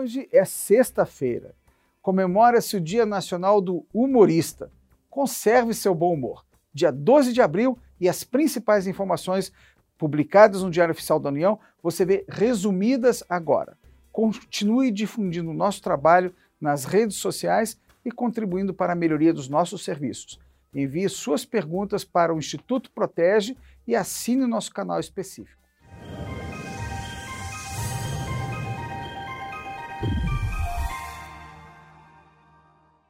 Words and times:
Hoje 0.00 0.30
é 0.32 0.46
sexta-feira. 0.46 1.54
Comemora-se 2.00 2.74
o 2.74 2.80
Dia 2.80 3.04
Nacional 3.04 3.60
do 3.60 3.84
Humorista. 3.92 4.72
Conserve 5.10 5.74
seu 5.74 5.94
bom 5.94 6.14
humor. 6.14 6.42
Dia 6.72 6.90
12 6.90 7.34
de 7.34 7.42
abril 7.42 7.78
e 8.00 8.08
as 8.08 8.24
principais 8.24 8.86
informações 8.86 9.52
publicadas 9.98 10.62
no 10.62 10.70
Diário 10.70 10.92
Oficial 10.92 11.20
da 11.20 11.28
União 11.28 11.60
você 11.82 12.06
vê 12.06 12.24
resumidas 12.30 13.22
agora. 13.28 13.76
Continue 14.10 14.90
difundindo 14.90 15.50
o 15.50 15.54
nosso 15.54 15.82
trabalho 15.82 16.34
nas 16.58 16.86
redes 16.86 17.18
sociais 17.18 17.78
e 18.02 18.10
contribuindo 18.10 18.72
para 18.72 18.94
a 18.94 18.96
melhoria 18.96 19.34
dos 19.34 19.50
nossos 19.50 19.84
serviços. 19.84 20.40
Envie 20.74 21.10
suas 21.10 21.44
perguntas 21.44 22.04
para 22.04 22.34
o 22.34 22.38
Instituto 22.38 22.90
Protege 22.90 23.54
e 23.86 23.94
assine 23.94 24.44
o 24.44 24.48
nosso 24.48 24.72
canal 24.72 24.98
específico. 24.98 25.59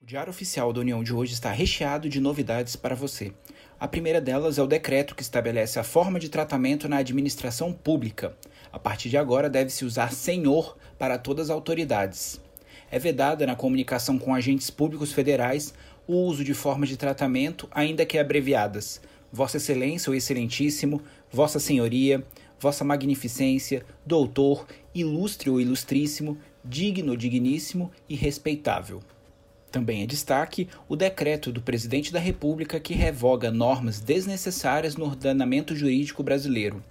O 0.00 0.06
Diário 0.06 0.30
Oficial 0.30 0.72
da 0.72 0.80
União 0.80 1.04
de 1.04 1.12
hoje 1.12 1.34
está 1.34 1.50
recheado 1.50 2.08
de 2.08 2.18
novidades 2.18 2.76
para 2.76 2.94
você. 2.94 3.32
A 3.78 3.86
primeira 3.86 4.22
delas 4.22 4.56
é 4.56 4.62
o 4.62 4.66
decreto 4.66 5.14
que 5.14 5.20
estabelece 5.20 5.78
a 5.78 5.84
forma 5.84 6.18
de 6.18 6.30
tratamento 6.30 6.88
na 6.88 6.96
administração 6.96 7.74
pública. 7.74 8.34
A 8.72 8.78
partir 8.78 9.10
de 9.10 9.18
agora, 9.18 9.50
deve-se 9.50 9.84
usar 9.84 10.12
senhor 10.12 10.78
para 10.98 11.18
todas 11.18 11.50
as 11.50 11.54
autoridades. 11.54 12.40
É 12.90 12.98
vedada 12.98 13.46
na 13.46 13.54
comunicação 13.54 14.18
com 14.18 14.34
agentes 14.34 14.70
públicos 14.70 15.12
federais 15.12 15.74
o 16.06 16.14
uso 16.14 16.42
de 16.42 16.54
formas 16.54 16.88
de 16.88 16.96
tratamento, 16.96 17.68
ainda 17.70 18.06
que 18.06 18.18
abreviadas, 18.18 19.02
Vossa 19.30 19.58
Excelência 19.58 20.08
ou 20.08 20.16
Excelentíssimo, 20.16 21.02
Vossa 21.30 21.60
Senhoria, 21.60 22.24
Vossa 22.58 22.82
Magnificência, 22.82 23.84
Doutor, 24.06 24.66
Ilustre 24.94 25.50
ou 25.50 25.60
Ilustríssimo, 25.60 26.38
Digno, 26.64 27.16
Digníssimo 27.16 27.90
e 28.08 28.14
Respeitável. 28.14 29.00
Também 29.70 30.02
é 30.02 30.06
destaque 30.06 30.68
o 30.88 30.96
decreto 30.96 31.52
do 31.52 31.60
Presidente 31.60 32.12
da 32.12 32.18
República 32.18 32.80
que 32.80 32.94
revoga 32.94 33.50
normas 33.50 34.00
desnecessárias 34.00 34.96
no 34.96 35.04
ordenamento 35.04 35.76
jurídico 35.76 36.22
brasileiro. 36.22 36.82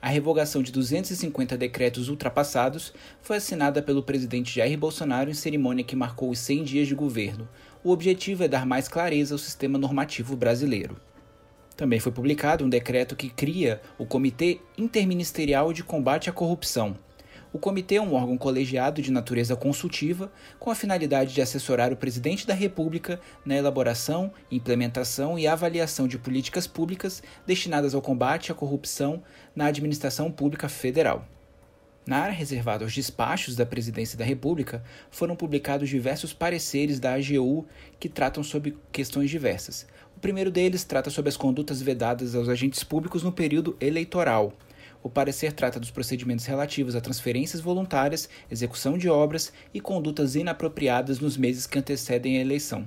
A 0.00 0.08
revogação 0.08 0.62
de 0.62 0.72
250 0.72 1.58
decretos 1.58 2.08
ultrapassados 2.08 2.94
foi 3.20 3.36
assinada 3.36 3.82
pelo 3.82 4.02
presidente 4.02 4.54
Jair 4.54 4.78
Bolsonaro 4.78 5.28
em 5.28 5.34
cerimônia 5.34 5.84
que 5.84 5.94
marcou 5.94 6.30
os 6.30 6.38
100 6.38 6.64
dias 6.64 6.88
de 6.88 6.94
governo. 6.94 7.46
O 7.84 7.90
objetivo 7.90 8.44
é 8.44 8.48
dar 8.48 8.64
mais 8.64 8.88
clareza 8.88 9.34
ao 9.34 9.38
sistema 9.38 9.76
normativo 9.76 10.36
brasileiro. 10.36 10.96
Também 11.76 12.00
foi 12.00 12.12
publicado 12.12 12.64
um 12.64 12.68
decreto 12.68 13.16
que 13.16 13.28
cria 13.28 13.80
o 13.98 14.06
Comitê 14.06 14.60
Interministerial 14.78 15.72
de 15.72 15.82
Combate 15.82 16.30
à 16.30 16.32
Corrupção, 16.32 16.96
o 17.52 17.58
comitê 17.58 17.96
é 17.96 18.02
um 18.02 18.14
órgão 18.14 18.38
colegiado 18.38 19.02
de 19.02 19.10
natureza 19.10 19.56
consultiva, 19.56 20.30
com 20.58 20.70
a 20.70 20.74
finalidade 20.74 21.34
de 21.34 21.42
assessorar 21.42 21.92
o 21.92 21.96
presidente 21.96 22.46
da 22.46 22.54
República 22.54 23.20
na 23.44 23.56
elaboração, 23.56 24.32
implementação 24.50 25.38
e 25.38 25.46
avaliação 25.46 26.06
de 26.06 26.18
políticas 26.18 26.66
públicas 26.66 27.22
destinadas 27.46 27.94
ao 27.94 28.02
combate 28.02 28.52
à 28.52 28.54
corrupção 28.54 29.22
na 29.54 29.66
administração 29.66 30.30
pública 30.30 30.68
federal. 30.68 31.26
Na 32.06 32.18
área 32.18 32.34
reservada 32.34 32.84
aos 32.84 32.94
despachos 32.94 33.54
da 33.54 33.66
Presidência 33.66 34.16
da 34.16 34.24
República, 34.24 34.82
foram 35.10 35.36
publicados 35.36 35.88
diversos 35.88 36.32
pareceres 36.32 36.98
da 36.98 37.14
AGU 37.14 37.66
que 37.98 38.08
tratam 38.08 38.42
sobre 38.42 38.76
questões 38.90 39.28
diversas. 39.28 39.86
O 40.16 40.20
primeiro 40.20 40.50
deles 40.50 40.82
trata 40.82 41.10
sobre 41.10 41.28
as 41.28 41.36
condutas 41.36 41.82
vedadas 41.82 42.34
aos 42.34 42.48
agentes 42.48 42.82
públicos 42.82 43.22
no 43.22 43.32
período 43.32 43.76
eleitoral. 43.80 44.52
O 45.02 45.08
parecer 45.08 45.52
trata 45.52 45.80
dos 45.80 45.90
procedimentos 45.90 46.44
relativos 46.44 46.94
a 46.94 47.00
transferências 47.00 47.60
voluntárias, 47.60 48.28
execução 48.50 48.98
de 48.98 49.08
obras 49.08 49.52
e 49.72 49.80
condutas 49.80 50.34
inapropriadas 50.34 51.18
nos 51.18 51.36
meses 51.36 51.66
que 51.66 51.78
antecedem 51.78 52.36
a 52.36 52.40
eleição. 52.40 52.86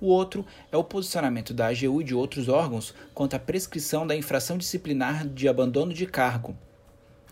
O 0.00 0.08
outro 0.08 0.44
é 0.70 0.76
o 0.76 0.84
posicionamento 0.84 1.54
da 1.54 1.68
AGU 1.68 2.00
e 2.00 2.04
de 2.04 2.14
outros 2.14 2.48
órgãos 2.48 2.94
quanto 3.14 3.34
à 3.34 3.38
prescrição 3.38 4.06
da 4.06 4.16
infração 4.16 4.58
disciplinar 4.58 5.26
de 5.26 5.48
abandono 5.48 5.94
de 5.94 6.04
cargo. 6.04 6.56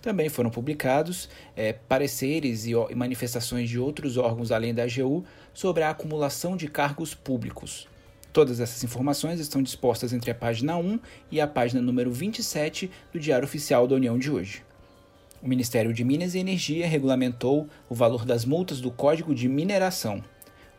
Também 0.01 0.29
foram 0.29 0.51
publicados 0.51 1.29
é, 1.57 1.73
pareceres 1.73 2.67
e 2.67 2.75
manifestações 2.95 3.69
de 3.69 3.79
outros 3.79 4.17
órgãos 4.17 4.53
além 4.53 4.73
da 4.73 4.85
AGU 4.85 5.25
sobre 5.53 5.83
a 5.83 5.91
acumulação 5.91 6.57
de 6.57 6.69
cargos 6.69 7.15
públicos. 7.15 7.89
Todas 8.35 8.59
essas 8.59 8.83
informações 8.83 9.39
estão 9.39 9.63
dispostas 9.63 10.13
entre 10.13 10.29
a 10.29 10.35
página 10.35 10.77
1 10.77 10.99
e 11.31 11.41
a 11.41 11.47
página 11.47 11.81
número 11.81 12.11
27 12.11 12.91
do 13.13 13.21
Diário 13.21 13.45
Oficial 13.45 13.87
da 13.87 13.95
União 13.95 14.19
de 14.19 14.29
hoje. 14.29 14.65
O 15.41 15.47
Ministério 15.47 15.93
de 15.93 16.03
Minas 16.03 16.35
e 16.35 16.41
Energia 16.41 16.85
regulamentou 16.89 17.69
o 17.89 17.95
valor 17.95 18.25
das 18.25 18.45
multas 18.45 18.81
do 18.81 18.91
Código 18.91 19.33
de 19.33 19.49
Mineração. 19.49 20.21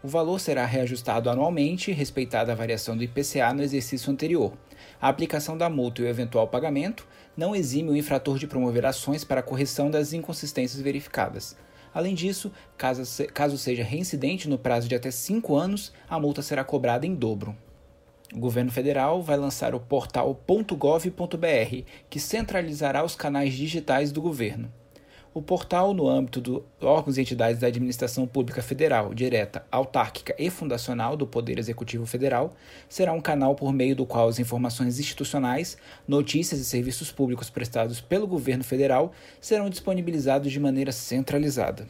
O 0.03 0.07
valor 0.09 0.37
será 0.41 0.65
reajustado 0.65 1.29
anualmente, 1.29 1.93
respeitada 1.93 2.51
a 2.51 2.55
variação 2.55 2.97
do 2.97 3.03
IPCA 3.05 3.53
no 3.53 3.63
exercício 3.63 4.11
anterior. 4.11 4.51
A 4.99 5.07
aplicação 5.07 5.57
da 5.57 5.69
multa 5.69 6.01
e 6.01 6.03
o 6.03 6.09
eventual 6.09 6.49
pagamento 6.49 7.07
não 7.37 7.55
exime 7.55 7.89
o 7.89 7.95
infrator 7.95 8.37
de 8.37 8.47
promover 8.47 8.85
ações 8.85 9.23
para 9.23 9.41
correção 9.41 9.89
das 9.89 10.11
inconsistências 10.11 10.81
verificadas. 10.81 11.55
Além 11.95 12.13
disso, 12.13 12.51
caso, 12.77 13.57
seja 13.57 13.81
reincidente 13.81 14.49
no 14.49 14.59
prazo 14.59 14.89
de 14.89 14.95
até 14.95 15.09
5 15.09 15.55
anos, 15.55 15.93
a 16.09 16.19
multa 16.19 16.41
será 16.41 16.61
cobrada 16.61 17.07
em 17.07 17.15
dobro. 17.15 17.55
O 18.33 18.37
governo 18.37 18.69
federal 18.69 19.23
vai 19.23 19.37
lançar 19.37 19.73
o 19.73 19.79
portal 19.79 20.37
.gov.br, 20.77 21.83
que 22.09 22.19
centralizará 22.19 23.01
os 23.01 23.15
canais 23.15 23.53
digitais 23.53 24.11
do 24.11 24.21
governo. 24.21 24.69
O 25.35 25.41
portal, 25.41 25.93
no 25.93 26.07
âmbito 26.07 26.39
dos 26.39 26.63
órgãos 26.79 27.17
e 27.17 27.21
entidades 27.21 27.59
da 27.59 27.67
administração 27.67 28.25
pública 28.25 28.61
federal, 28.61 29.13
direta, 29.13 29.65
autárquica 29.69 30.33
e 30.39 30.49
fundacional 30.49 31.17
do 31.17 31.27
Poder 31.27 31.59
Executivo 31.59 32.05
Federal, 32.05 32.53
será 32.87 33.11
um 33.11 33.19
canal 33.19 33.53
por 33.53 33.73
meio 33.73 33.97
do 33.97 34.05
qual 34.05 34.29
as 34.29 34.39
informações 34.39 34.97
institucionais, 34.97 35.77
notícias 36.07 36.61
e 36.61 36.63
serviços 36.63 37.11
públicos 37.11 37.49
prestados 37.49 37.99
pelo 37.99 38.25
governo 38.25 38.63
federal 38.63 39.11
serão 39.41 39.69
disponibilizados 39.69 40.49
de 40.49 40.57
maneira 40.57 40.93
centralizada. 40.93 41.85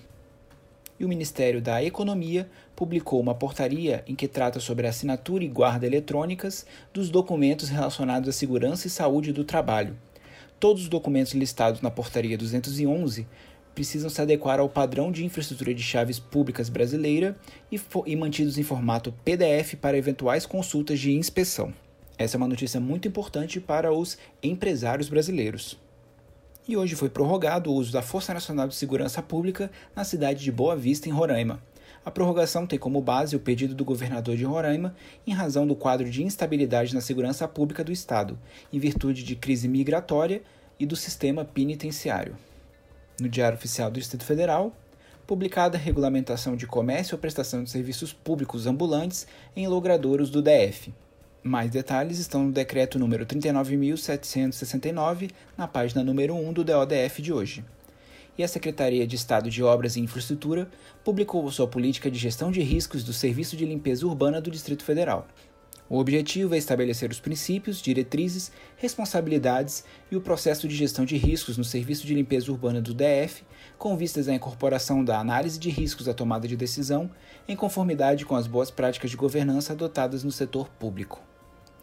E 1.00 1.06
o 1.06 1.08
Ministério 1.08 1.62
da 1.62 1.84
Economia 1.84 2.50
publicou 2.76 3.22
uma 3.22 3.36
portaria 3.36 4.04
em 4.08 4.16
que 4.16 4.28
trata 4.28 4.60
sobre 4.60 4.88
a 4.88 4.90
assinatura 4.90 5.44
e 5.44 5.48
guarda 5.48 5.86
eletrônicas 5.86 6.66
dos 6.92 7.12
documentos 7.12 7.70
relacionados 7.70 8.28
à 8.28 8.32
segurança 8.32 8.88
e 8.88 8.90
saúde 8.90 9.32
do 9.32 9.44
trabalho 9.44 9.96
Todos 10.60 10.84
os 10.84 10.90
documentos 10.90 11.34
listados 11.34 11.82
na 11.82 11.92
Portaria 11.92 12.38
211 12.38 13.28
precisam 13.74 14.10
se 14.10 14.22
adequar 14.22 14.60
ao 14.60 14.70
padrão 14.70 15.12
de 15.12 15.26
infraestrutura 15.26 15.74
de 15.74 15.84
chaves 15.84 16.18
públicas 16.18 16.70
brasileira 16.70 17.36
e, 17.70 17.80
e 18.06 18.16
mantidos 18.16 18.58
em 18.58 18.64
formato 18.64 19.14
PDF 19.26 19.76
para 19.76 19.98
eventuais 19.98 20.46
consultas 20.46 20.98
de 21.00 21.12
inspeção. 21.14 21.74
Essa 22.18 22.38
é 22.38 22.40
uma 22.40 22.48
notícia 22.48 22.80
muito 22.80 23.08
importante 23.08 23.60
para 23.60 23.92
os 23.92 24.18
empresários 24.42 25.10
brasileiros. 25.10 25.78
E 26.66 26.78
hoje 26.78 26.96
foi 26.96 27.10
prorrogado 27.10 27.70
o 27.70 27.74
uso 27.74 27.92
da 27.92 28.02
Força 28.02 28.34
Nacional 28.34 28.68
de 28.68 28.76
Segurança 28.76 29.22
Pública 29.22 29.70
na 29.94 30.06
cidade 30.06 30.42
de 30.42 30.52
Boa 30.52 30.76
Vista, 30.76 31.10
em 31.10 31.12
Roraima. 31.12 31.62
A 32.06 32.12
prorrogação 32.12 32.68
tem 32.68 32.78
como 32.78 33.02
base 33.02 33.36
o 33.36 33.40
pedido 33.40 33.74
do 33.74 33.84
governador 33.84 34.38
de 34.38 34.46
Roraima 34.46 34.96
em 35.26 35.34
razão 35.34 35.66
do 35.66 35.76
quadro 35.76 36.08
de 36.08 36.24
instabilidade 36.24 36.94
na 36.94 37.02
segurança 37.02 37.48
pública 37.48 37.84
do 37.84 37.92
Estado, 37.92 38.38
em 38.72 38.78
virtude 38.78 39.24
de 39.24 39.36
crise 39.36 39.68
migratória 39.68 40.44
e 40.80 40.86
do 40.86 40.96
sistema 40.96 41.44
penitenciário. 41.44 42.38
No 43.20 43.28
Diário 43.28 43.58
Oficial 43.58 43.90
do 43.90 44.00
Distrito 44.00 44.24
Federal, 44.24 44.72
publicada 45.26 45.80
a 45.80 45.82
regulamentação 45.82 46.56
de 46.56 46.68
comércio 46.68 47.16
ou 47.16 47.20
prestação 47.20 47.64
de 47.64 47.72
serviços 47.72 48.14
públicos 48.14 48.68
ambulantes 48.68 49.26
em 49.56 49.68
logradouros 49.68 50.30
do 50.30 50.44
DF. 50.44 50.94
Mais 51.42 51.72
detalhes 51.72 52.20
estão 52.20 52.44
no 52.44 52.52
decreto 52.52 53.00
número 53.00 53.26
39.769, 53.26 55.32
na 55.58 55.68
página 55.68 56.04
número 56.04 56.36
1 56.36 56.54
do 56.54 56.64
DODF 56.64 57.20
de 57.20 57.34
hoje 57.34 57.64
e 58.38 58.44
a 58.44 58.48
Secretaria 58.48 59.08
de 59.08 59.16
Estado 59.16 59.50
de 59.50 59.64
Obras 59.64 59.96
e 59.96 60.02
Infraestrutura 60.02 60.70
publicou 61.04 61.50
sua 61.52 61.68
política 61.68 62.10
de 62.10 62.20
gestão 62.20 62.52
de 62.52 62.62
riscos 62.62 63.04
do 63.04 63.14
Serviço 63.14 63.56
de 63.56 63.66
Limpeza 63.66 64.06
Urbana 64.06 64.42
do 64.42 64.52
Distrito 64.52 64.84
Federal. 64.84 65.28
O 65.88 66.00
objetivo 66.00 66.56
é 66.56 66.58
estabelecer 66.58 67.12
os 67.12 67.20
princípios, 67.20 67.80
diretrizes, 67.80 68.52
responsabilidades 68.76 69.84
e 70.12 70.16
o 70.16 70.22
processo 70.22 70.68
de 70.68 70.76
gestão 70.76 71.06
de 71.06 71.16
riscos 71.16 71.58
no 71.58 71.64
Serviço 71.64 72.08
de 72.08 72.16
Limpeza 72.16 72.52
Urbana 72.52 72.82
do 72.82 72.92
DF, 72.92 73.44
com 73.78 73.96
vistas 73.96 74.28
à 74.28 74.34
incorporação 74.34 75.06
da 75.06 75.20
análise 75.20 75.60
de 75.60 75.70
riscos 75.70 76.10
à 76.10 76.14
tomada 76.14 76.48
de 76.48 76.58
decisão, 76.58 77.12
em 77.48 77.56
conformidade 77.56 78.26
com 78.26 78.36
as 78.36 78.48
boas 78.48 78.72
práticas 78.72 79.12
de 79.12 79.18
governança 79.18 79.74
adotadas 79.74 80.24
no 80.24 80.32
setor 80.32 80.70
público. 80.70 81.22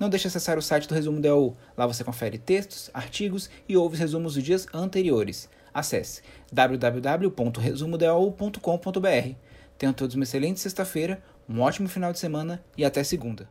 Não 0.03 0.11
deixe 0.11 0.25
de 0.25 0.27
acessar 0.27 0.59
o 0.59 0.63
site 0.63 0.89
do 0.89 0.97
Resumo 0.97 1.21
DAU. 1.21 1.57
Lá 1.77 1.87
você 1.87 2.03
confere 2.03 2.37
textos, 2.37 2.91
artigos 2.93 3.49
e 3.69 3.77
ouve 3.77 3.95
os 3.95 4.01
resumos 4.01 4.35
dos 4.35 4.43
dias 4.43 4.67
anteriores. 4.75 5.49
Acesse 5.73 6.23
www.resumodao.com.br. 6.51 9.35
Tenham 9.79 9.93
todos 9.93 10.17
uma 10.17 10.25
excelente 10.25 10.59
sexta-feira, 10.59 11.23
um 11.49 11.61
ótimo 11.61 11.89
final 11.89 12.13
de 12.13 12.19
semana 12.19 12.61
e 12.77 12.85
até 12.85 13.05
segunda. 13.05 13.49